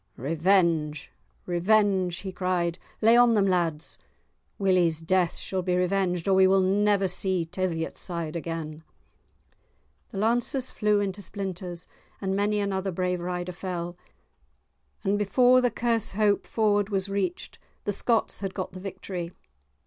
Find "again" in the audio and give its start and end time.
8.35-8.83